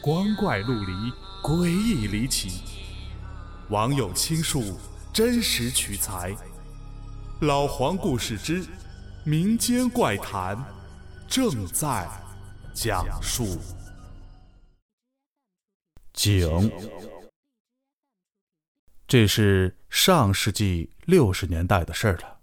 [0.00, 0.92] 光怪陆离，
[1.42, 2.62] 诡异离奇。
[3.68, 4.78] 网友倾述，
[5.12, 6.34] 真实取材。
[7.40, 8.64] 老黄故事之
[9.24, 10.56] 民间怪谈
[11.26, 12.08] 正在
[12.72, 13.58] 讲述。
[16.12, 16.70] 井，
[19.06, 22.38] 这是上世纪六十年代的事儿了。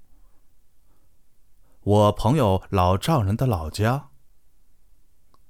[1.81, 4.09] 我朋友老丈人的老家。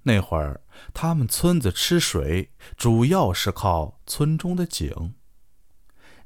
[0.08, 0.62] 那会儿，
[0.94, 5.16] 他们村子吃水主要是靠村中的井。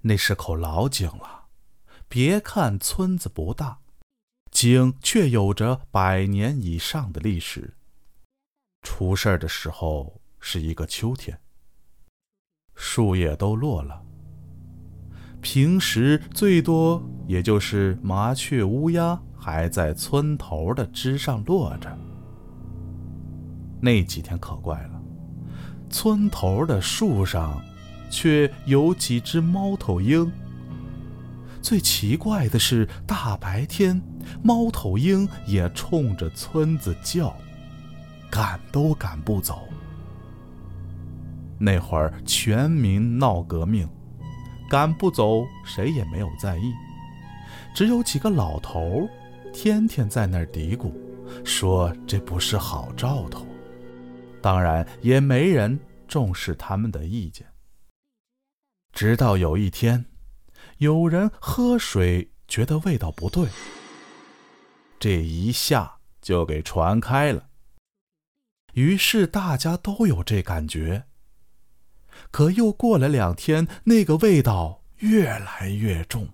[0.01, 1.45] 那是口老井了，
[2.07, 3.79] 别看村子不大，
[4.51, 7.75] 井却有着百年以上的历史。
[8.81, 11.39] 出事儿的时候是一个秋天，
[12.75, 14.03] 树叶都落了，
[15.41, 22.08] 平时最多也就是麻雀、乌鸦还在村头的枝上落着。
[23.81, 25.01] 那几天可怪了，
[25.89, 27.61] 村头的树上，
[28.09, 30.31] 却有几只猫头鹰。
[31.61, 34.01] 最奇怪的是，大白天，
[34.41, 37.35] 猫头鹰也冲着村子叫，
[38.29, 39.67] 赶都赶不走。
[41.57, 43.87] 那会儿全民闹革命，
[44.69, 46.73] 赶不走，谁也没有在意，
[47.73, 49.07] 只有几个老头
[49.53, 50.91] 天天在那儿嘀咕，
[51.43, 53.45] 说这不是好兆头。
[54.41, 57.47] 当然，也没人重视他们的意见。
[58.93, 60.05] 直到有一天，
[60.77, 63.47] 有人喝水觉得味道不对，
[64.99, 67.49] 这一下就给传开了。
[68.73, 71.05] 于是大家都有这感觉。
[72.31, 76.29] 可又过了两天，那个味道越来越重，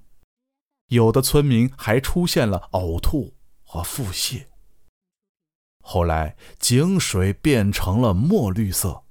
[0.88, 4.46] 有的村民还出现了呕吐和腹泻。
[5.88, 9.04] 后来井水变成了墨绿色，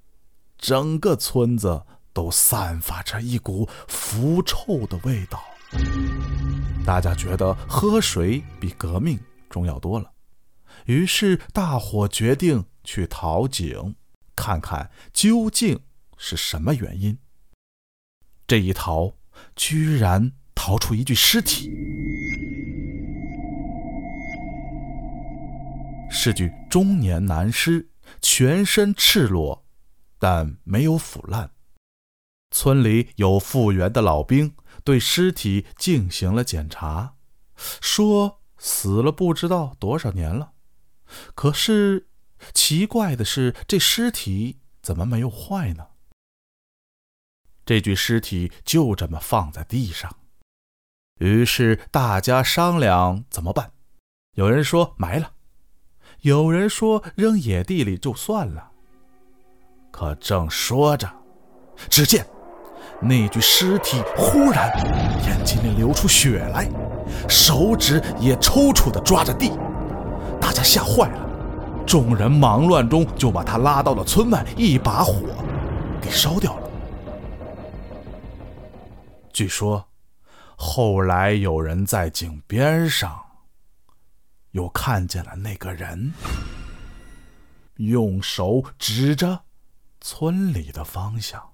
[0.58, 5.40] 整个村子都散发着一股腐臭的味道。
[6.84, 9.16] 大家觉得喝水比革命
[9.48, 10.10] 重要多了，
[10.86, 13.94] 于是大伙决定去淘井，
[14.34, 15.78] 看看究竟
[16.16, 17.16] 是什么原因。
[18.48, 19.14] 这一淘，
[19.54, 21.70] 居然淘出一具尸体。
[26.24, 27.90] 是具中年男尸，
[28.22, 29.66] 全身赤裸，
[30.18, 31.50] 但没有腐烂。
[32.50, 37.16] 村里有复员的老兵对尸体进行了检查，
[37.82, 40.52] 说死了不知道多少年了。
[41.34, 42.08] 可是
[42.54, 45.88] 奇怪的是，这尸体怎么没有坏呢？
[47.66, 50.20] 这具尸体就这么放在地上。
[51.18, 53.74] 于是大家商量怎么办。
[54.36, 55.34] 有人说埋了。
[56.24, 58.70] 有人说扔野地里就算了，
[59.90, 61.06] 可正说着，
[61.90, 62.24] 只见
[62.98, 64.70] 那具尸体忽然
[65.26, 66.66] 眼睛里流出血来，
[67.28, 69.50] 手指也抽搐的抓着地，
[70.40, 75.26] 大家吓坏了，众人忙乱中就把他拉到了村外，一把火
[76.00, 76.70] 给烧掉了。
[79.30, 79.84] 据说
[80.56, 83.23] 后来有人在井边上。
[84.54, 86.12] 又看见了那个人，
[87.78, 89.44] 用手指着
[90.00, 91.53] 村里的方向。